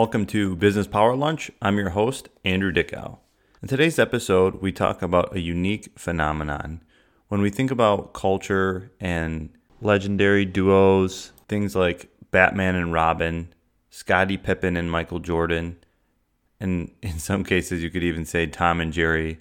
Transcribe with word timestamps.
Welcome 0.00 0.26
to 0.26 0.54
Business 0.54 0.86
Power 0.86 1.16
Lunch. 1.16 1.50
I'm 1.60 1.76
your 1.76 1.90
host, 1.90 2.28
Andrew 2.44 2.70
Dickow. 2.70 3.18
In 3.60 3.66
today's 3.66 3.98
episode, 3.98 4.62
we 4.62 4.70
talk 4.70 5.02
about 5.02 5.34
a 5.34 5.40
unique 5.40 5.88
phenomenon. 5.98 6.84
When 7.26 7.40
we 7.42 7.50
think 7.50 7.72
about 7.72 8.14
culture 8.14 8.92
and 9.00 9.50
legendary 9.80 10.44
duos, 10.44 11.32
things 11.48 11.74
like 11.74 12.10
Batman 12.30 12.76
and 12.76 12.92
Robin, 12.92 13.52
Scottie 13.90 14.36
Pippen 14.36 14.76
and 14.76 14.88
Michael 14.88 15.18
Jordan, 15.18 15.78
and 16.60 16.92
in 17.02 17.18
some 17.18 17.42
cases, 17.42 17.82
you 17.82 17.90
could 17.90 18.04
even 18.04 18.24
say 18.24 18.46
Tom 18.46 18.80
and 18.80 18.92
Jerry. 18.92 19.40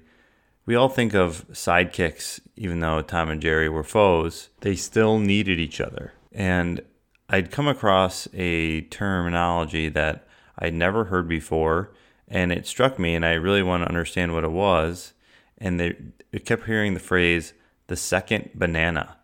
We 0.65 0.73
all 0.73 0.89
think 0.89 1.13
of 1.13 1.47
sidekicks, 1.49 2.39
even 2.55 2.79
though 2.79 3.03
Tom 3.03 3.29
and 3.29 3.43
Jerry 3.43 3.69
were 3.69 3.83
foes, 3.83 4.49
they 4.61 4.75
still 4.75 5.19
needed 5.19 5.59
each 5.59 5.79
other. 5.79 6.13
And 6.31 6.81
I'd 7.29 7.51
come 7.51 7.67
across 7.67 8.27
a 8.33 8.81
terminology 8.81 9.89
that 9.89 10.26
I'd 10.59 10.73
never 10.73 11.05
heard 11.05 11.27
before, 11.27 11.93
and 12.27 12.51
it 12.51 12.67
struck 12.67 12.97
me, 12.99 13.15
and 13.15 13.25
I 13.25 13.33
really 13.33 13.63
want 13.63 13.83
to 13.83 13.89
understand 13.89 14.33
what 14.33 14.43
it 14.43 14.51
was. 14.51 15.13
And 15.57 15.79
they 15.79 15.95
it 16.31 16.45
kept 16.45 16.65
hearing 16.65 16.93
the 16.93 16.99
phrase 16.99 17.53
"the 17.87 17.95
second 17.95 18.51
banana." 18.53 19.17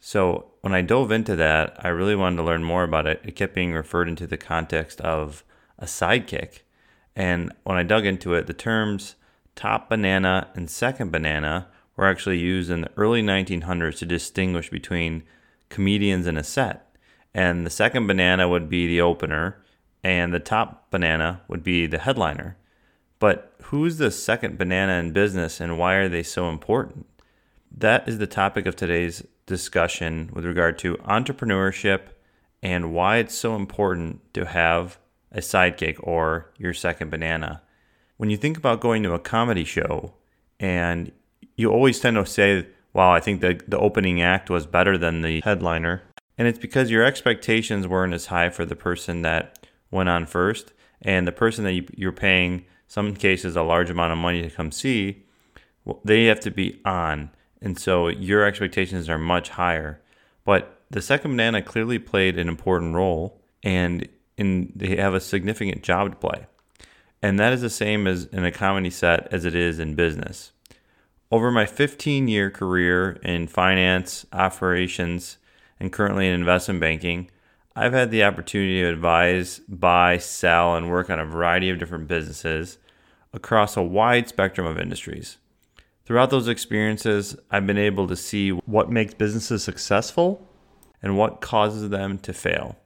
So 0.00 0.52
when 0.60 0.74
I 0.74 0.82
dove 0.82 1.10
into 1.10 1.36
that, 1.36 1.76
I 1.78 1.88
really 1.88 2.14
wanted 2.14 2.36
to 2.36 2.42
learn 2.42 2.64
more 2.64 2.84
about 2.84 3.06
it. 3.06 3.20
It 3.24 3.36
kept 3.36 3.54
being 3.54 3.72
referred 3.72 4.08
into 4.08 4.26
the 4.26 4.36
context 4.36 5.00
of 5.00 5.44
a 5.78 5.86
sidekick, 5.86 6.60
and 7.16 7.52
when 7.64 7.76
I 7.76 7.82
dug 7.82 8.06
into 8.06 8.34
it, 8.34 8.46
the 8.46 8.52
terms 8.52 9.16
top 9.54 9.88
banana 9.88 10.48
and 10.54 10.68
second 10.68 11.10
banana 11.10 11.68
were 11.96 12.06
actually 12.06 12.38
used 12.38 12.70
in 12.70 12.82
the 12.82 12.90
early 12.96 13.22
1900s 13.22 13.98
to 13.98 14.06
distinguish 14.06 14.68
between 14.70 15.22
comedians 15.68 16.26
in 16.26 16.36
a 16.36 16.44
set. 16.44 16.96
And 17.32 17.64
the 17.64 17.70
second 17.70 18.06
banana 18.06 18.48
would 18.48 18.68
be 18.68 18.86
the 18.86 19.00
opener, 19.00 19.63
and 20.04 20.34
the 20.34 20.38
top 20.38 20.90
banana 20.90 21.40
would 21.48 21.64
be 21.64 21.86
the 21.86 21.98
headliner. 21.98 22.56
But 23.18 23.54
who's 23.62 23.96
the 23.96 24.10
second 24.10 24.58
banana 24.58 25.00
in 25.00 25.12
business 25.12 25.60
and 25.60 25.78
why 25.78 25.94
are 25.94 26.10
they 26.10 26.22
so 26.22 26.50
important? 26.50 27.06
That 27.76 28.06
is 28.06 28.18
the 28.18 28.26
topic 28.26 28.66
of 28.66 28.76
today's 28.76 29.24
discussion 29.46 30.30
with 30.32 30.44
regard 30.44 30.78
to 30.80 30.96
entrepreneurship 30.98 32.00
and 32.62 32.92
why 32.92 33.16
it's 33.16 33.34
so 33.34 33.56
important 33.56 34.20
to 34.34 34.44
have 34.44 34.98
a 35.32 35.38
sidekick 35.38 35.96
or 36.02 36.52
your 36.58 36.74
second 36.74 37.10
banana. 37.10 37.62
When 38.18 38.30
you 38.30 38.36
think 38.36 38.58
about 38.58 38.80
going 38.80 39.02
to 39.04 39.14
a 39.14 39.18
comedy 39.18 39.64
show 39.64 40.14
and 40.60 41.10
you 41.56 41.70
always 41.70 41.98
tend 41.98 42.16
to 42.16 42.26
say, 42.26 42.66
wow, 42.92 43.12
I 43.12 43.20
think 43.20 43.40
the, 43.40 43.60
the 43.66 43.78
opening 43.78 44.20
act 44.20 44.50
was 44.50 44.66
better 44.66 44.98
than 44.98 45.22
the 45.22 45.40
headliner. 45.40 46.02
And 46.36 46.46
it's 46.46 46.58
because 46.58 46.90
your 46.90 47.04
expectations 47.04 47.88
weren't 47.88 48.14
as 48.14 48.26
high 48.26 48.50
for 48.50 48.64
the 48.64 48.76
person 48.76 49.22
that 49.22 49.63
went 49.94 50.10
on 50.10 50.26
first. 50.26 50.72
And 51.00 51.26
the 51.26 51.32
person 51.32 51.64
that 51.64 51.72
you, 51.72 51.86
you're 51.96 52.12
paying, 52.12 52.66
some 52.86 53.14
cases, 53.14 53.56
a 53.56 53.62
large 53.62 53.88
amount 53.88 54.12
of 54.12 54.18
money 54.18 54.42
to 54.42 54.50
come 54.50 54.70
see, 54.70 55.24
they 56.04 56.26
have 56.26 56.40
to 56.40 56.50
be 56.50 56.80
on. 56.84 57.30
And 57.62 57.78
so 57.78 58.08
your 58.08 58.44
expectations 58.44 59.08
are 59.08 59.18
much 59.18 59.50
higher. 59.50 60.02
But 60.44 60.82
the 60.90 61.00
second 61.00 61.32
banana 61.32 61.62
clearly 61.62 61.98
played 61.98 62.38
an 62.38 62.48
important 62.48 62.94
role 62.94 63.40
and 63.62 64.08
in, 64.36 64.72
they 64.74 64.96
have 64.96 65.14
a 65.14 65.20
significant 65.20 65.82
job 65.82 66.10
to 66.10 66.16
play. 66.16 66.46
And 67.22 67.38
that 67.40 67.52
is 67.52 67.62
the 67.62 67.70
same 67.70 68.06
as 68.06 68.26
in 68.26 68.44
a 68.44 68.52
comedy 68.52 68.90
set 68.90 69.32
as 69.32 69.44
it 69.44 69.54
is 69.54 69.78
in 69.78 69.94
business. 69.94 70.52
Over 71.30 71.50
my 71.50 71.64
15 71.64 72.28
year 72.28 72.50
career 72.50 73.12
in 73.22 73.46
finance, 73.46 74.26
operations, 74.32 75.38
and 75.80 75.92
currently 75.92 76.28
in 76.28 76.34
investment 76.34 76.80
banking, 76.80 77.30
I've 77.76 77.92
had 77.92 78.12
the 78.12 78.22
opportunity 78.22 78.82
to 78.82 78.88
advise, 78.88 79.58
buy, 79.68 80.18
sell, 80.18 80.76
and 80.76 80.88
work 80.88 81.10
on 81.10 81.18
a 81.18 81.24
variety 81.24 81.70
of 81.70 81.78
different 81.78 82.06
businesses 82.06 82.78
across 83.32 83.76
a 83.76 83.82
wide 83.82 84.28
spectrum 84.28 84.64
of 84.64 84.78
industries. 84.78 85.38
Throughout 86.04 86.30
those 86.30 86.46
experiences, 86.46 87.36
I've 87.50 87.66
been 87.66 87.78
able 87.78 88.06
to 88.06 88.14
see 88.14 88.50
what 88.50 88.90
makes 88.90 89.14
businesses 89.14 89.64
successful 89.64 90.46
and 91.02 91.18
what 91.18 91.40
causes 91.40 91.88
them 91.88 92.18
to 92.18 92.32
fail. 92.32 92.76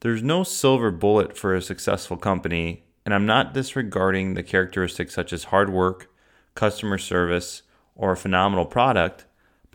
There's 0.00 0.22
no 0.22 0.44
silver 0.44 0.90
bullet 0.90 1.36
for 1.36 1.54
a 1.54 1.62
successful 1.62 2.18
company, 2.18 2.84
and 3.06 3.14
I'm 3.14 3.24
not 3.24 3.54
disregarding 3.54 4.34
the 4.34 4.42
characteristics 4.42 5.14
such 5.14 5.32
as 5.32 5.44
hard 5.44 5.70
work, 5.70 6.12
customer 6.54 6.98
service, 6.98 7.62
or 7.96 8.12
a 8.12 8.16
phenomenal 8.16 8.66
product. 8.66 9.24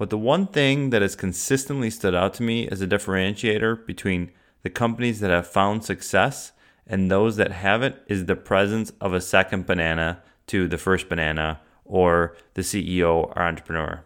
But 0.04 0.10
the 0.10 0.18
one 0.18 0.48
thing 0.48 0.90
that 0.90 1.02
has 1.02 1.16
consistently 1.16 1.90
stood 1.90 2.14
out 2.14 2.34
to 2.34 2.44
me 2.44 2.68
as 2.68 2.82
a 2.82 2.88
differentiator 2.88 3.86
between 3.86 4.32
the 4.62 4.70
companies 4.70 5.22
that 5.22 5.32
have 5.32 5.48
found 5.48 5.86
success 5.86 6.52
and 6.86 7.10
those 7.10 7.38
that 7.38 7.54
haven't 7.54 7.96
is 8.08 8.26
the 8.26 8.36
presence 8.36 8.92
of 9.00 9.14
a 9.14 9.22
second 9.22 9.66
banana 9.66 10.22
to 10.48 10.68
the 10.68 10.78
first 10.78 11.08
banana 11.08 11.62
or 11.86 12.36
the 12.54 12.64
CEO 12.64 13.28
or 13.28 13.40
entrepreneur. 13.42 14.04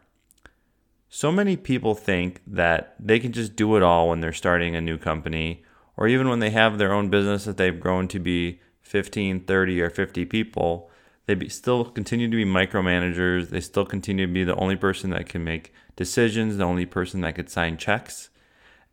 So 1.09 1.31
many 1.31 1.57
people 1.57 1.95
think 1.95 2.41
that 2.45 2.93
they 2.99 3.19
can 3.19 3.31
just 3.31 3.55
do 3.55 3.75
it 3.75 3.81
all 3.81 4.09
when 4.09 4.19
they're 4.19 4.33
starting 4.33 4.75
a 4.75 4.81
new 4.81 4.99
company 4.99 5.63
or 5.95 6.07
even 6.07 6.29
when 6.29 6.41
they 6.41 6.51
have 6.51 6.77
their 6.77 6.93
own 6.93 7.09
business 7.09 7.45
that 7.45 7.57
they've 7.57 7.79
grown 7.79 8.07
to 8.09 8.19
be 8.19 8.61
15, 8.83 9.45
30, 9.45 9.81
or 9.81 9.89
50 9.89 10.25
people, 10.25 10.91
they 11.27 11.35
be, 11.35 11.49
still 11.49 11.85
continue 11.85 12.29
to 12.29 12.35
be 12.35 12.45
micromanagers. 12.45 13.49
They 13.49 13.59
still 13.59 13.85
continue 13.85 14.25
to 14.25 14.33
be 14.33 14.43
the 14.43 14.55
only 14.55 14.77
person 14.77 15.11
that 15.11 15.27
can 15.27 15.43
make 15.43 15.73
decisions, 15.95 16.57
the 16.57 16.63
only 16.63 16.85
person 16.85 17.21
that 17.21 17.35
could 17.35 17.49
sign 17.49 17.77
checks. 17.77 18.29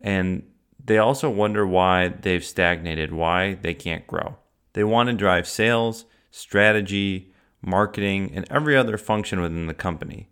And 0.01 0.43
they 0.83 0.97
also 0.97 1.29
wonder 1.29 1.65
why 1.65 2.09
they've 2.09 2.43
stagnated, 2.43 3.13
why 3.13 3.55
they 3.55 3.73
can't 3.73 4.05
grow. 4.05 4.35
They 4.73 4.83
want 4.83 5.07
to 5.07 5.13
drive 5.13 5.47
sales, 5.47 6.05
strategy, 6.29 7.31
marketing, 7.61 8.31
and 8.35 8.45
every 8.51 8.75
other 8.75 8.97
function 8.97 9.39
within 9.39 9.67
the 9.67 9.73
company. 9.73 10.27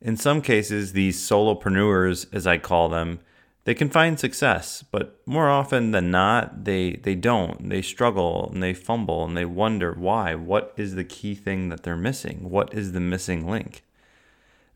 In 0.00 0.16
some 0.16 0.40
cases, 0.40 0.92
these 0.92 1.20
solopreneurs, 1.20 2.32
as 2.32 2.46
I 2.46 2.58
call 2.58 2.88
them, 2.88 3.18
they 3.64 3.74
can 3.74 3.88
find 3.88 4.20
success, 4.20 4.84
but 4.90 5.20
more 5.26 5.48
often 5.48 5.92
than 5.92 6.10
not, 6.10 6.64
they, 6.64 6.92
they 6.92 7.14
don't. 7.14 7.70
They 7.70 7.80
struggle 7.80 8.50
and 8.52 8.62
they 8.62 8.74
fumble 8.74 9.24
and 9.24 9.36
they 9.36 9.46
wonder 9.46 9.92
why. 9.94 10.34
What 10.34 10.74
is 10.76 10.94
the 10.94 11.04
key 11.04 11.34
thing 11.34 11.70
that 11.70 11.82
they're 11.82 11.96
missing? 11.96 12.50
What 12.50 12.74
is 12.74 12.92
the 12.92 13.00
missing 13.00 13.48
link? 13.48 13.82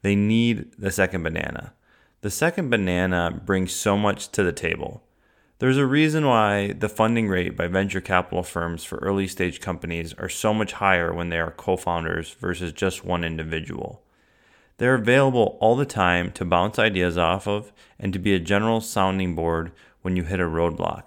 They 0.00 0.16
need 0.16 0.72
the 0.78 0.90
second 0.90 1.22
banana. 1.22 1.74
The 2.22 2.30
second 2.30 2.70
banana 2.70 3.30
brings 3.44 3.72
so 3.72 3.98
much 3.98 4.28
to 4.32 4.42
the 4.42 4.52
table. 4.52 5.02
There's 5.58 5.76
a 5.76 5.86
reason 5.86 6.24
why 6.24 6.72
the 6.72 6.88
funding 6.88 7.28
rate 7.28 7.56
by 7.56 7.66
venture 7.66 8.00
capital 8.00 8.42
firms 8.42 8.84
for 8.84 8.96
early 8.98 9.26
stage 9.26 9.60
companies 9.60 10.14
are 10.14 10.28
so 10.28 10.54
much 10.54 10.74
higher 10.74 11.12
when 11.12 11.28
they 11.28 11.38
are 11.38 11.50
co 11.50 11.76
founders 11.76 12.30
versus 12.30 12.72
just 12.72 13.04
one 13.04 13.22
individual. 13.22 14.02
They're 14.78 14.94
available 14.94 15.58
all 15.60 15.74
the 15.74 15.84
time 15.84 16.30
to 16.32 16.44
bounce 16.44 16.78
ideas 16.78 17.18
off 17.18 17.46
of 17.46 17.72
and 17.98 18.12
to 18.12 18.18
be 18.18 18.32
a 18.34 18.40
general 18.40 18.80
sounding 18.80 19.34
board 19.34 19.72
when 20.02 20.16
you 20.16 20.22
hit 20.22 20.40
a 20.40 20.44
roadblock. 20.44 21.04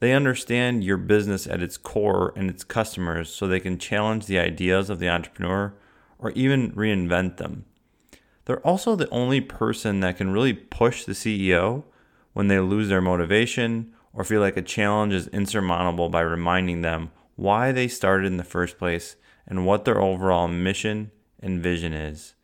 They 0.00 0.12
understand 0.12 0.84
your 0.84 0.98
business 0.98 1.46
at 1.46 1.62
its 1.62 1.76
core 1.76 2.32
and 2.36 2.48
its 2.48 2.64
customers 2.64 3.30
so 3.30 3.46
they 3.46 3.60
can 3.60 3.78
challenge 3.78 4.26
the 4.26 4.38
ideas 4.38 4.90
of 4.90 4.98
the 4.98 5.08
entrepreneur 5.08 5.74
or 6.18 6.30
even 6.32 6.72
reinvent 6.72 7.38
them. 7.38 7.64
They're 8.44 8.66
also 8.66 8.94
the 8.94 9.10
only 9.10 9.40
person 9.40 10.00
that 10.00 10.18
can 10.18 10.30
really 10.30 10.52
push 10.52 11.04
the 11.04 11.12
CEO 11.12 11.84
when 12.34 12.48
they 12.48 12.60
lose 12.60 12.88
their 12.88 13.00
motivation 13.00 13.92
or 14.12 14.22
feel 14.22 14.40
like 14.40 14.56
a 14.56 14.62
challenge 14.62 15.14
is 15.14 15.28
insurmountable 15.28 16.10
by 16.10 16.20
reminding 16.20 16.82
them 16.82 17.10
why 17.36 17.72
they 17.72 17.88
started 17.88 18.26
in 18.26 18.36
the 18.36 18.44
first 18.44 18.78
place 18.78 19.16
and 19.46 19.64
what 19.64 19.84
their 19.84 20.00
overall 20.00 20.46
mission 20.46 21.10
and 21.40 21.62
vision 21.62 21.92
is. 21.92 22.34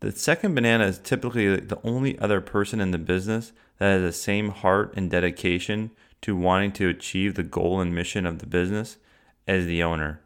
The 0.00 0.12
second 0.12 0.54
banana 0.54 0.86
is 0.86 0.98
typically 0.98 1.56
the 1.56 1.80
only 1.82 2.18
other 2.18 2.40
person 2.40 2.80
in 2.80 2.90
the 2.90 2.98
business 2.98 3.52
that 3.78 3.86
has 3.86 4.02
the 4.02 4.12
same 4.12 4.50
heart 4.50 4.92
and 4.96 5.10
dedication 5.10 5.90
to 6.22 6.36
wanting 6.36 6.72
to 6.72 6.88
achieve 6.88 7.34
the 7.34 7.42
goal 7.42 7.80
and 7.80 7.94
mission 7.94 8.26
of 8.26 8.38
the 8.38 8.46
business 8.46 8.98
as 9.46 9.66
the 9.66 9.82
owner. 9.82 10.20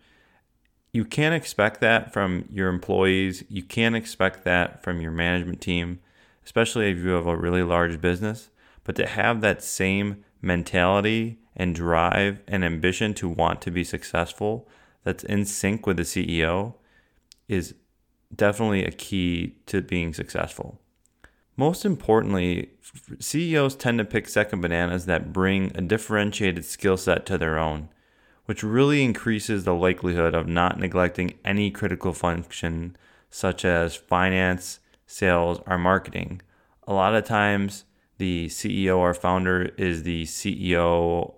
You 0.93 1.05
can't 1.05 1.35
expect 1.35 1.81
that 1.81 2.13
from 2.13 2.49
your 2.51 2.69
employees. 2.69 3.45
You 3.49 3.63
can't 3.63 3.95
expect 3.95 4.45
that 4.45 4.83
from 4.83 5.01
your 5.01 5.13
management 5.13 5.61
team, 5.61 6.01
especially 6.45 6.91
if 6.91 6.99
you 6.99 7.11
have 7.11 7.27
a 7.27 7.37
really 7.37 7.63
large 7.63 8.01
business. 8.01 8.51
But 8.83 8.97
to 8.97 9.07
have 9.07 9.41
that 9.41 9.63
same 9.63 10.25
mentality 10.43 11.39
and 11.55 11.75
drive 11.75 12.41
and 12.49 12.65
ambition 12.65 13.15
to 13.15 13.29
want 13.29 13.61
to 13.63 13.71
be 13.71 13.85
successful 13.85 14.69
that's 15.05 15.23
in 15.25 15.45
sync 15.45 15.87
with 15.87 15.97
the 15.97 16.03
CEO 16.03 16.75
is 17.47 17.75
definitely 18.35 18.85
a 18.85 18.91
key 18.91 19.57
to 19.67 19.83
being 19.83 20.15
successful. 20.15 20.81
Most 21.57 21.85
importantly, 21.85 22.71
CEOs 23.19 23.75
tend 23.75 23.99
to 23.99 24.05
pick 24.05 24.29
second 24.29 24.61
bananas 24.61 25.07
that 25.07 25.33
bring 25.33 25.73
a 25.75 25.83
differentiated 25.83 26.65
skill 26.65 26.97
set 26.97 27.27
to 27.27 27.37
their 27.37 27.59
own, 27.59 27.89
which 28.47 28.63
really 28.63 29.05
increases 29.05 29.65
the 29.65 29.75
likelihood 29.75 30.35
of 30.35 30.47
not 30.47 30.79
neglecting 30.79 31.35
any 31.45 31.71
critical 31.71 32.13
function 32.13 32.97
such 33.29 33.65
as 33.65 33.95
finance, 33.95 34.81
sales, 35.07 35.61
or 35.67 35.79
marketing. 35.79 36.41
A 36.87 36.93
lot 36.93 37.15
of 37.15 37.25
times, 37.25 37.85
the 38.19 38.47
CEO 38.47 38.99
or 38.99 39.15
founder 39.15 39.71
is 39.77 40.03
the 40.03 40.25
CEO 40.25 41.35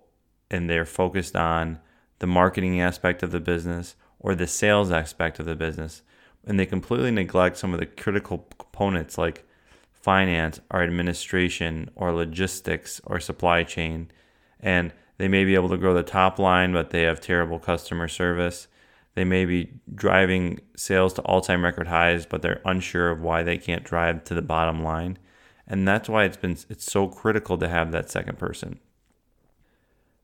and 0.51 0.69
they're 0.69 0.85
focused 0.85 1.37
on 1.37 1.79
the 2.19 2.27
marketing 2.27 2.81
aspect 2.81 3.23
of 3.23 3.31
the 3.31 3.41
business 3.41 3.97
or 4.19 4.35
the 4.35 4.47
sales 4.47 4.91
aspect 4.91 5.39
of 5.39 5.47
the 5.47 5.57
business. 5.57 6.03
And 6.45 6.59
they 6.59 6.67
completely 6.67 7.11
neglect 7.11 7.57
some 7.57 7.73
of 7.73 7.81
the 7.81 7.87
critical 7.87 8.47
components 8.59 9.17
like 9.17 9.47
finance 9.93 10.61
or 10.71 10.83
administration 10.83 11.89
or 11.95 12.13
logistics 12.13 13.01
or 13.05 13.21
supply 13.21 13.63
chain. 13.63 14.11
And 14.59 14.93
they 15.19 15.29
may 15.29 15.45
be 15.45 15.55
able 15.55 15.69
to 15.69 15.77
grow 15.77 15.95
the 15.95 16.03
top 16.03 16.39
line, 16.39 16.73
but 16.73 16.91
they 16.91 17.03
have 17.03 17.21
terrible 17.21 17.61
customer 17.61 18.09
service. 18.09 18.67
They 19.15 19.25
may 19.25 19.45
be 19.45 19.73
driving 19.95 20.61
sales 20.77 21.13
to 21.15 21.23
all 21.23 21.41
time 21.41 21.65
record 21.65 21.87
highs, 21.87 22.27
but 22.27 22.43
they're 22.43 22.61
unsure 22.65 23.11
of 23.11 23.21
why 23.21 23.43
they 23.43 23.59
can't 23.59 23.85
drive 23.85 24.25
to 24.25 24.35
the 24.35 24.43
bottom 24.43 24.83
line. 24.83 25.19
And 25.67 25.87
that's 25.87 26.09
why 26.09 26.25
it's 26.25 26.37
been 26.37 26.57
it's 26.69 26.91
so 26.91 27.07
critical 27.07 27.57
to 27.59 27.69
have 27.69 27.93
that 27.93 28.11
second 28.11 28.39
person. 28.39 28.81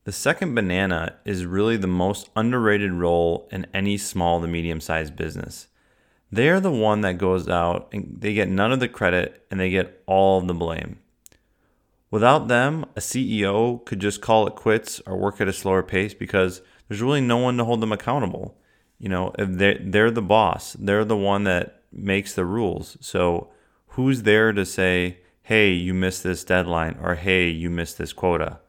The 0.03 0.11
second 0.11 0.53
banana 0.53 1.15
is 1.23 1.45
really 1.45 1.77
the 1.77 1.87
most 1.87 2.29
underrated 2.35 2.91
role 2.91 3.47
in 3.51 3.67
any 3.73 3.97
small 3.97 4.41
to 4.41 4.47
medium 4.47 4.81
sized 4.81 5.15
business. 5.15 5.68
They 6.31 6.49
are 6.49 6.59
the 6.59 6.71
one 6.71 7.01
that 7.01 7.17
goes 7.17 7.47
out 7.47 7.89
and 7.91 8.17
they 8.19 8.33
get 8.33 8.49
none 8.49 8.71
of 8.71 8.79
the 8.79 8.87
credit 8.87 9.45
and 9.49 9.59
they 9.59 9.69
get 9.69 10.03
all 10.05 10.39
of 10.39 10.47
the 10.47 10.53
blame. 10.53 10.99
Without 12.11 12.47
them, 12.47 12.85
a 12.95 12.99
CEO 12.99 13.83
could 13.85 13.99
just 13.99 14.21
call 14.21 14.47
it 14.47 14.55
quits 14.55 14.99
or 15.05 15.17
work 15.17 15.39
at 15.41 15.47
a 15.47 15.53
slower 15.53 15.83
pace 15.83 16.13
because 16.13 16.61
there's 16.87 17.01
really 17.01 17.21
no 17.21 17.37
one 17.37 17.57
to 17.57 17.65
hold 17.65 17.81
them 17.81 17.91
accountable. 17.91 18.57
You 18.97 19.09
know, 19.09 19.33
if 19.37 19.49
they 19.49 19.79
they're 19.79 20.11
the 20.11 20.21
boss, 20.21 20.73
they're 20.73 21.05
the 21.05 21.15
one 21.15 21.43
that 21.45 21.83
makes 21.91 22.33
the 22.33 22.45
rules. 22.45 22.97
So 22.99 23.49
who's 23.89 24.23
there 24.23 24.51
to 24.51 24.65
say, 24.65 25.19
"Hey, 25.43 25.71
you 25.71 25.93
missed 25.93 26.23
this 26.23 26.43
deadline," 26.43 26.97
or 27.01 27.15
"Hey, 27.15 27.49
you 27.49 27.69
missed 27.69 27.97
this 27.97 28.11
quota"? 28.11 28.59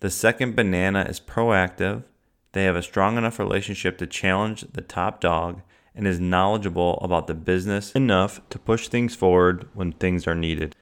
The 0.00 0.10
second 0.10 0.56
banana 0.56 1.06
is 1.08 1.20
proactive. 1.20 2.04
They 2.52 2.64
have 2.64 2.76
a 2.76 2.82
strong 2.82 3.16
enough 3.16 3.38
relationship 3.38 3.98
to 3.98 4.06
challenge 4.06 4.62
the 4.72 4.80
top 4.80 5.20
dog 5.20 5.62
and 5.94 6.06
is 6.06 6.20
knowledgeable 6.20 6.98
about 7.02 7.26
the 7.26 7.34
business 7.34 7.92
enough 7.92 8.40
to 8.48 8.58
push 8.58 8.88
things 8.88 9.14
forward 9.14 9.68
when 9.74 9.92
things 9.92 10.26
are 10.26 10.34
needed. 10.34 10.74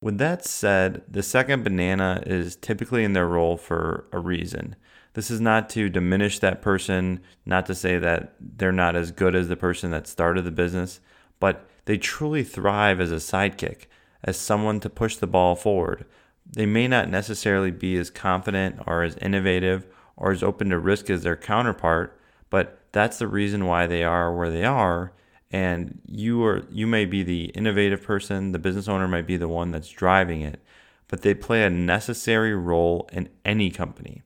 With 0.00 0.18
that 0.18 0.44
said, 0.44 1.02
the 1.08 1.22
second 1.22 1.64
banana 1.64 2.22
is 2.26 2.56
typically 2.56 3.04
in 3.04 3.14
their 3.14 3.26
role 3.26 3.56
for 3.56 4.06
a 4.12 4.18
reason. 4.18 4.76
This 5.14 5.30
is 5.30 5.40
not 5.40 5.70
to 5.70 5.88
diminish 5.88 6.40
that 6.40 6.60
person, 6.60 7.20
not 7.46 7.66
to 7.66 7.74
say 7.74 7.98
that 7.98 8.34
they're 8.40 8.72
not 8.72 8.96
as 8.96 9.12
good 9.12 9.34
as 9.34 9.48
the 9.48 9.56
person 9.56 9.90
that 9.92 10.06
started 10.06 10.42
the 10.42 10.50
business, 10.50 11.00
but 11.40 11.66
they 11.84 11.96
truly 11.96 12.42
thrive 12.42 13.00
as 13.00 13.12
a 13.12 13.16
sidekick, 13.16 13.86
as 14.22 14.36
someone 14.36 14.80
to 14.80 14.90
push 14.90 15.16
the 15.16 15.26
ball 15.26 15.54
forward. 15.54 16.04
They 16.46 16.66
may 16.66 16.88
not 16.88 17.08
necessarily 17.08 17.70
be 17.70 17.96
as 17.96 18.10
confident 18.10 18.80
or 18.86 19.02
as 19.02 19.16
innovative 19.16 19.86
or 20.16 20.32
as 20.32 20.42
open 20.42 20.70
to 20.70 20.78
risk 20.78 21.10
as 21.10 21.22
their 21.22 21.36
counterpart, 21.36 22.18
but 22.50 22.78
that's 22.94 23.18
the 23.18 23.28
reason 23.28 23.66
why 23.66 23.86
they 23.86 24.04
are 24.04 24.32
where 24.32 24.50
they 24.50 24.64
are. 24.64 25.12
And 25.50 26.00
you 26.06 26.42
are 26.44 26.62
you 26.70 26.86
may 26.86 27.04
be 27.04 27.22
the 27.22 27.46
innovative 27.46 28.02
person, 28.02 28.52
the 28.52 28.58
business 28.58 28.88
owner 28.88 29.06
might 29.06 29.26
be 29.26 29.36
the 29.36 29.48
one 29.48 29.72
that's 29.72 29.90
driving 29.90 30.40
it, 30.40 30.60
but 31.08 31.22
they 31.22 31.34
play 31.34 31.62
a 31.64 31.70
necessary 31.70 32.54
role 32.54 33.08
in 33.12 33.28
any 33.44 33.70
company. 33.70 34.22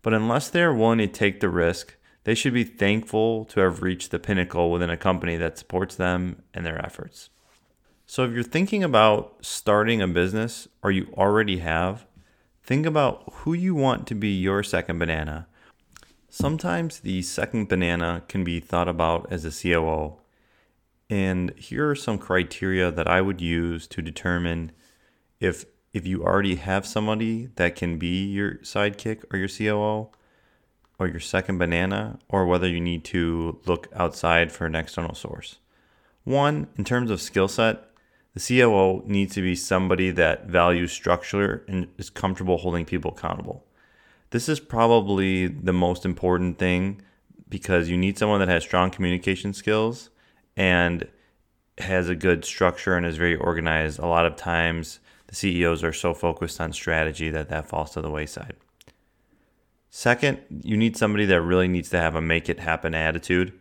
But 0.00 0.14
unless 0.14 0.50
they're 0.50 0.74
willing 0.74 0.98
to 0.98 1.06
take 1.06 1.40
the 1.40 1.48
risk, 1.48 1.96
they 2.24 2.34
should 2.34 2.54
be 2.54 2.64
thankful 2.64 3.44
to 3.46 3.60
have 3.60 3.82
reached 3.82 4.10
the 4.10 4.18
pinnacle 4.18 4.70
within 4.70 4.90
a 4.90 4.96
company 4.96 5.36
that 5.36 5.58
supports 5.58 5.94
them 5.94 6.42
and 6.54 6.66
their 6.66 6.84
efforts. 6.84 7.30
So, 8.06 8.24
if 8.24 8.32
you're 8.32 8.42
thinking 8.42 8.82
about 8.82 9.36
starting 9.42 10.02
a 10.02 10.08
business 10.08 10.68
or 10.82 10.90
you 10.90 11.08
already 11.16 11.58
have, 11.58 12.06
think 12.62 12.84
about 12.86 13.22
who 13.32 13.52
you 13.52 13.74
want 13.74 14.06
to 14.08 14.14
be 14.14 14.28
your 14.28 14.62
second 14.62 14.98
banana. 14.98 15.46
Sometimes 16.34 17.00
the 17.00 17.20
second 17.20 17.68
banana 17.68 18.22
can 18.26 18.42
be 18.42 18.58
thought 18.58 18.88
about 18.88 19.30
as 19.30 19.44
a 19.44 19.50
COO. 19.50 20.16
And 21.10 21.52
here 21.58 21.90
are 21.90 21.94
some 21.94 22.16
criteria 22.16 22.90
that 22.90 23.06
I 23.06 23.20
would 23.20 23.42
use 23.42 23.86
to 23.88 24.00
determine 24.00 24.72
if 25.40 25.66
if 25.92 26.06
you 26.06 26.24
already 26.24 26.54
have 26.54 26.86
somebody 26.86 27.50
that 27.56 27.76
can 27.76 27.98
be 27.98 28.24
your 28.24 28.54
sidekick 28.62 29.24
or 29.30 29.36
your 29.36 29.46
COO 29.46 30.08
or 30.98 31.06
your 31.06 31.20
second 31.20 31.58
banana 31.58 32.18
or 32.30 32.46
whether 32.46 32.66
you 32.66 32.80
need 32.80 33.04
to 33.04 33.60
look 33.66 33.88
outside 33.94 34.50
for 34.50 34.64
an 34.64 34.74
external 34.74 35.14
source. 35.14 35.58
One, 36.24 36.66
in 36.78 36.84
terms 36.84 37.10
of 37.10 37.20
skill 37.20 37.46
set, 37.46 37.90
the 38.32 38.40
COO 38.40 39.02
needs 39.04 39.34
to 39.34 39.42
be 39.42 39.54
somebody 39.54 40.10
that 40.12 40.46
values 40.46 40.92
structure 40.92 41.62
and 41.68 41.88
is 41.98 42.08
comfortable 42.08 42.56
holding 42.56 42.86
people 42.86 43.10
accountable. 43.10 43.66
This 44.32 44.48
is 44.48 44.60
probably 44.60 45.46
the 45.46 45.74
most 45.74 46.06
important 46.06 46.58
thing 46.58 47.02
because 47.50 47.90
you 47.90 47.98
need 47.98 48.16
someone 48.16 48.40
that 48.40 48.48
has 48.48 48.64
strong 48.64 48.90
communication 48.90 49.52
skills 49.52 50.08
and 50.56 51.06
has 51.76 52.08
a 52.08 52.14
good 52.14 52.42
structure 52.46 52.96
and 52.96 53.04
is 53.04 53.18
very 53.18 53.36
organized. 53.36 53.98
A 53.98 54.06
lot 54.06 54.24
of 54.24 54.36
times, 54.36 55.00
the 55.26 55.34
CEOs 55.34 55.84
are 55.84 55.92
so 55.92 56.14
focused 56.14 56.62
on 56.62 56.72
strategy 56.72 57.28
that 57.28 57.50
that 57.50 57.68
falls 57.68 57.90
to 57.90 58.00
the 58.00 58.10
wayside. 58.10 58.54
Second, 59.90 60.40
you 60.64 60.78
need 60.78 60.96
somebody 60.96 61.26
that 61.26 61.42
really 61.42 61.68
needs 61.68 61.90
to 61.90 61.98
have 61.98 62.14
a 62.14 62.22
make 62.22 62.48
it 62.48 62.58
happen 62.58 62.94
attitude. 62.94 63.52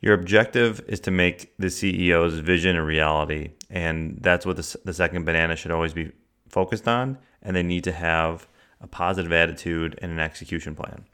Your 0.00 0.14
objective 0.14 0.82
is 0.88 0.98
to 1.00 1.12
make 1.12 1.52
the 1.56 1.68
CEO's 1.68 2.40
vision 2.40 2.74
a 2.74 2.82
reality, 2.82 3.50
and 3.68 4.18
that's 4.20 4.44
what 4.44 4.56
the, 4.56 4.76
the 4.84 4.92
second 4.92 5.24
banana 5.24 5.54
should 5.54 5.70
always 5.70 5.94
be 5.94 6.10
focused 6.48 6.88
on. 6.88 7.16
And 7.42 7.54
they 7.54 7.62
need 7.62 7.84
to 7.84 7.92
have 7.92 8.48
a 8.80 8.86
positive 8.86 9.32
attitude 9.32 9.98
and 10.00 10.12
an 10.12 10.18
execution 10.18 10.74
plan. 10.74 11.04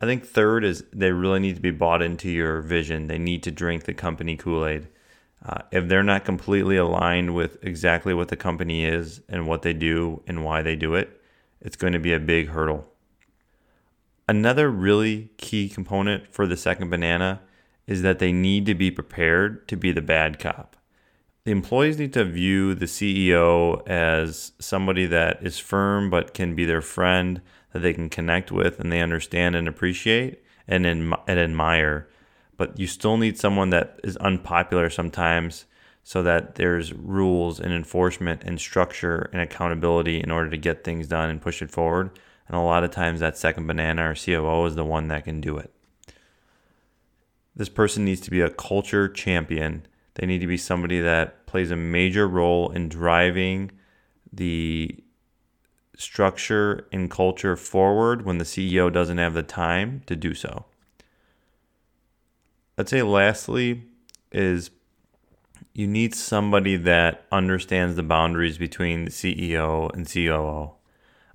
I 0.00 0.06
think 0.06 0.26
third 0.26 0.64
is 0.64 0.84
they 0.92 1.12
really 1.12 1.40
need 1.40 1.54
to 1.56 1.62
be 1.62 1.70
bought 1.70 2.02
into 2.02 2.28
your 2.28 2.60
vision. 2.60 3.06
They 3.06 3.18
need 3.18 3.42
to 3.44 3.50
drink 3.50 3.84
the 3.84 3.94
company 3.94 4.36
Kool 4.36 4.66
Aid. 4.66 4.88
Uh, 5.44 5.62
if 5.70 5.88
they're 5.88 6.02
not 6.02 6.24
completely 6.24 6.76
aligned 6.76 7.34
with 7.34 7.62
exactly 7.62 8.14
what 8.14 8.28
the 8.28 8.36
company 8.36 8.84
is 8.84 9.20
and 9.28 9.46
what 9.46 9.62
they 9.62 9.72
do 9.72 10.22
and 10.26 10.44
why 10.44 10.62
they 10.62 10.76
do 10.76 10.94
it, 10.94 11.20
it's 11.60 11.76
going 11.76 11.92
to 11.92 11.98
be 11.98 12.12
a 12.12 12.20
big 12.20 12.48
hurdle. 12.48 12.88
Another 14.28 14.70
really 14.70 15.30
key 15.36 15.68
component 15.68 16.32
for 16.32 16.46
the 16.46 16.56
second 16.56 16.90
banana 16.90 17.40
is 17.86 18.02
that 18.02 18.18
they 18.18 18.32
need 18.32 18.66
to 18.66 18.74
be 18.74 18.90
prepared 18.90 19.66
to 19.68 19.76
be 19.76 19.92
the 19.92 20.02
bad 20.02 20.38
cop. 20.38 20.76
The 21.44 21.50
employees 21.50 21.98
need 21.98 22.12
to 22.12 22.24
view 22.24 22.74
the 22.74 22.86
CEO 22.86 23.86
as 23.88 24.52
somebody 24.60 25.06
that 25.06 25.44
is 25.44 25.58
firm 25.58 26.08
but 26.08 26.34
can 26.34 26.54
be 26.54 26.64
their 26.64 26.80
friend 26.80 27.40
that 27.72 27.80
they 27.80 27.92
can 27.92 28.08
connect 28.08 28.52
with 28.52 28.78
and 28.78 28.92
they 28.92 29.00
understand 29.00 29.56
and 29.56 29.66
appreciate 29.66 30.40
and, 30.68 30.86
and 30.86 31.14
admire. 31.28 32.08
But 32.56 32.78
you 32.78 32.86
still 32.86 33.16
need 33.16 33.38
someone 33.38 33.70
that 33.70 33.98
is 34.04 34.16
unpopular 34.18 34.88
sometimes 34.88 35.64
so 36.04 36.22
that 36.22 36.54
there's 36.54 36.92
rules 36.92 37.58
and 37.58 37.72
enforcement 37.72 38.42
and 38.44 38.60
structure 38.60 39.28
and 39.32 39.40
accountability 39.40 40.20
in 40.20 40.30
order 40.30 40.50
to 40.50 40.56
get 40.56 40.84
things 40.84 41.08
done 41.08 41.28
and 41.28 41.42
push 41.42 41.60
it 41.60 41.72
forward. 41.72 42.10
And 42.46 42.56
a 42.56 42.60
lot 42.60 42.84
of 42.84 42.92
times 42.92 43.18
that 43.18 43.36
second 43.36 43.66
banana 43.66 44.10
or 44.10 44.14
COO 44.14 44.66
is 44.66 44.76
the 44.76 44.84
one 44.84 45.08
that 45.08 45.24
can 45.24 45.40
do 45.40 45.56
it. 45.58 45.72
This 47.56 47.68
person 47.68 48.04
needs 48.04 48.20
to 48.22 48.30
be 48.30 48.40
a 48.40 48.50
culture 48.50 49.08
champion. 49.08 49.86
They 50.14 50.26
need 50.26 50.40
to 50.40 50.46
be 50.46 50.56
somebody 50.56 51.00
that 51.00 51.46
plays 51.46 51.70
a 51.70 51.76
major 51.76 52.28
role 52.28 52.70
in 52.70 52.88
driving 52.88 53.70
the 54.32 54.96
structure 55.96 56.86
and 56.92 57.10
culture 57.10 57.56
forward 57.56 58.24
when 58.24 58.38
the 58.38 58.44
CEO 58.44 58.92
doesn't 58.92 59.18
have 59.18 59.34
the 59.34 59.42
time 59.42 60.02
to 60.06 60.16
do 60.16 60.34
so. 60.34 60.64
I'd 62.78 62.88
say 62.88 63.02
lastly 63.02 63.84
is 64.32 64.70
you 65.74 65.86
need 65.86 66.14
somebody 66.14 66.76
that 66.76 67.26
understands 67.30 67.96
the 67.96 68.02
boundaries 68.02 68.58
between 68.58 69.04
the 69.04 69.10
CEO 69.10 69.92
and 69.94 70.10
COO. 70.10 70.72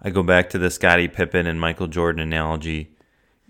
I 0.02 0.10
go 0.10 0.24
back 0.24 0.50
to 0.52 0.58
the 0.58 0.70
Scottie 0.70 1.08
Pippen 1.08 1.48
and 1.48 1.60
Michael 1.60 1.88
Jordan 1.88 2.22
analogy. 2.22 2.96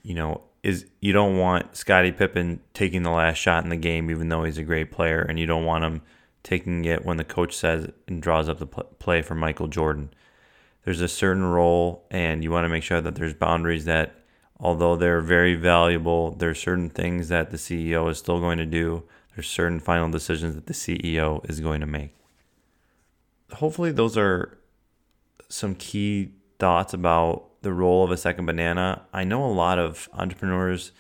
You 0.01 0.13
know, 0.13 0.41
is 0.67 0.85
you 0.99 1.13
don't 1.13 1.37
want 1.37 1.77
Scottie 1.77 2.11
Pippen 2.11 2.59
taking 2.73 3.03
the 3.03 3.09
last 3.09 3.37
shot 3.37 3.63
in 3.63 3.69
the 3.69 3.77
game, 3.77 4.11
even 4.11 4.27
though 4.27 4.43
he's 4.43 4.57
a 4.57 4.63
great 4.63 4.91
player, 4.91 5.21
and 5.21 5.39
you 5.39 5.45
don't 5.45 5.63
want 5.63 5.85
him 5.85 6.01
taking 6.43 6.83
it 6.83 7.05
when 7.05 7.15
the 7.15 7.23
coach 7.23 7.55
says 7.55 7.89
and 8.05 8.21
draws 8.21 8.49
up 8.49 8.59
the 8.59 8.65
play 8.67 9.21
for 9.21 9.33
Michael 9.33 9.69
Jordan. 9.69 10.09
There's 10.83 10.99
a 10.99 11.07
certain 11.07 11.45
role, 11.45 12.05
and 12.11 12.43
you 12.43 12.51
want 12.51 12.65
to 12.65 12.69
make 12.69 12.83
sure 12.83 12.99
that 12.99 13.15
there's 13.15 13.33
boundaries 13.33 13.85
that, 13.85 14.25
although 14.59 14.97
they're 14.97 15.21
very 15.21 15.55
valuable, 15.55 16.31
there's 16.31 16.59
certain 16.59 16.89
things 16.89 17.29
that 17.29 17.51
the 17.51 17.57
CEO 17.57 18.11
is 18.11 18.17
still 18.17 18.41
going 18.41 18.57
to 18.57 18.65
do. 18.65 19.03
There's 19.35 19.47
certain 19.47 19.79
final 19.79 20.11
decisions 20.11 20.55
that 20.55 20.65
the 20.65 20.73
CEO 20.73 21.49
is 21.49 21.61
going 21.61 21.79
to 21.79 21.87
make. 21.87 22.13
Hopefully, 23.53 23.93
those 23.93 24.17
are 24.17 24.57
some 25.47 25.75
key 25.75 26.33
thoughts 26.59 26.93
about 26.93 27.46
the 27.61 27.73
role 27.73 28.03
of 28.03 28.11
a 28.11 28.17
second 28.17 28.45
banana. 28.45 29.03
I 29.13 29.23
know 29.23 29.45
a 29.45 29.51
lot 29.51 29.79
of 29.79 30.09
entrepreneurs 30.13 30.91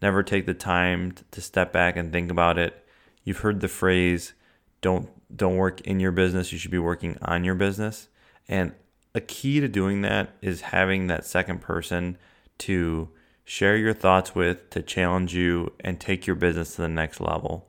never 0.00 0.22
take 0.22 0.46
the 0.46 0.54
time 0.54 1.14
to 1.30 1.40
step 1.40 1.72
back 1.72 1.96
and 1.96 2.12
think 2.12 2.30
about 2.30 2.58
it. 2.58 2.84
You've 3.24 3.38
heard 3.38 3.60
the 3.60 3.68
phrase 3.68 4.34
don't 4.80 5.08
don't 5.34 5.56
work 5.56 5.80
in 5.80 5.98
your 5.98 6.12
business, 6.12 6.52
you 6.52 6.58
should 6.58 6.70
be 6.70 6.78
working 6.78 7.18
on 7.20 7.42
your 7.42 7.56
business. 7.56 8.08
And 8.48 8.72
a 9.14 9.20
key 9.20 9.60
to 9.60 9.66
doing 9.66 10.02
that 10.02 10.30
is 10.40 10.60
having 10.60 11.08
that 11.08 11.24
second 11.24 11.60
person 11.60 12.16
to 12.58 13.08
share 13.44 13.76
your 13.76 13.94
thoughts 13.94 14.34
with, 14.34 14.70
to 14.70 14.82
challenge 14.82 15.34
you, 15.34 15.72
and 15.80 15.98
take 15.98 16.26
your 16.26 16.36
business 16.36 16.76
to 16.76 16.82
the 16.82 16.88
next 16.88 17.20
level. 17.20 17.66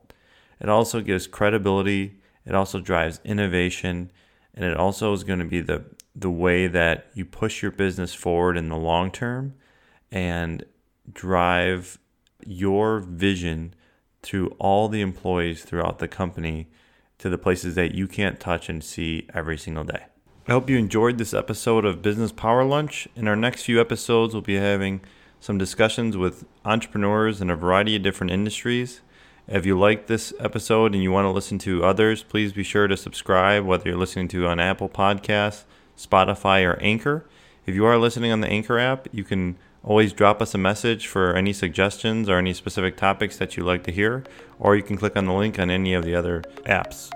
It 0.60 0.68
also 0.68 1.00
gives 1.00 1.26
credibility, 1.26 2.20
it 2.44 2.54
also 2.54 2.80
drives 2.80 3.20
innovation, 3.24 4.10
and 4.54 4.64
it 4.64 4.76
also 4.76 5.12
is 5.12 5.24
going 5.24 5.38
to 5.38 5.44
be 5.44 5.60
the, 5.60 5.84
the 6.14 6.30
way 6.30 6.66
that 6.66 7.06
you 7.14 7.24
push 7.24 7.62
your 7.62 7.70
business 7.70 8.14
forward 8.14 8.56
in 8.56 8.68
the 8.68 8.76
long 8.76 9.10
term 9.10 9.54
and 10.10 10.64
drive 11.12 11.98
your 12.44 12.98
vision 13.00 13.74
through 14.22 14.48
all 14.58 14.88
the 14.88 15.00
employees 15.00 15.64
throughout 15.64 15.98
the 15.98 16.08
company 16.08 16.68
to 17.18 17.28
the 17.28 17.38
places 17.38 17.74
that 17.74 17.94
you 17.94 18.06
can't 18.06 18.40
touch 18.40 18.68
and 18.68 18.82
see 18.82 19.26
every 19.34 19.58
single 19.58 19.84
day. 19.84 20.06
I 20.46 20.52
hope 20.52 20.70
you 20.70 20.78
enjoyed 20.78 21.18
this 21.18 21.34
episode 21.34 21.84
of 21.84 22.00
Business 22.00 22.32
Power 22.32 22.64
Lunch. 22.64 23.06
In 23.14 23.28
our 23.28 23.36
next 23.36 23.64
few 23.64 23.80
episodes, 23.80 24.32
we'll 24.32 24.42
be 24.42 24.56
having 24.56 25.02
some 25.40 25.58
discussions 25.58 26.16
with 26.16 26.46
entrepreneurs 26.64 27.40
in 27.40 27.50
a 27.50 27.56
variety 27.56 27.96
of 27.96 28.02
different 28.02 28.32
industries. 28.32 29.02
If 29.46 29.66
you 29.66 29.78
like 29.78 30.06
this 30.06 30.32
episode 30.40 30.94
and 30.94 31.02
you 31.02 31.12
want 31.12 31.26
to 31.26 31.30
listen 31.30 31.58
to 31.60 31.84
others, 31.84 32.22
please 32.22 32.52
be 32.52 32.62
sure 32.62 32.86
to 32.86 32.96
subscribe, 32.96 33.64
whether 33.64 33.88
you're 33.88 33.98
listening 33.98 34.28
to 34.28 34.46
on 34.46 34.60
Apple 34.60 34.88
Podcasts, 34.88 35.64
Spotify, 35.98 36.64
or 36.64 36.78
Anchor. 36.80 37.26
If 37.66 37.74
you 37.74 37.84
are 37.84 37.98
listening 37.98 38.32
on 38.32 38.40
the 38.40 38.48
Anchor 38.48 38.78
app, 38.78 39.08
you 39.12 39.24
can 39.24 39.58
always 39.84 40.12
drop 40.12 40.40
us 40.40 40.54
a 40.54 40.58
message 40.58 41.06
for 41.06 41.34
any 41.34 41.52
suggestions 41.52 42.28
or 42.28 42.38
any 42.38 42.54
specific 42.54 42.96
topics 42.96 43.36
that 43.36 43.56
you'd 43.56 43.66
like 43.66 43.82
to 43.84 43.92
hear, 43.92 44.24
or 44.58 44.76
you 44.76 44.82
can 44.82 44.96
click 44.96 45.16
on 45.16 45.26
the 45.26 45.32
link 45.32 45.58
on 45.58 45.70
any 45.70 45.92
of 45.92 46.04
the 46.04 46.14
other 46.14 46.42
apps. 46.64 47.10